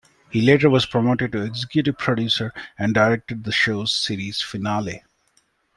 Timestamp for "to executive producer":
1.33-2.51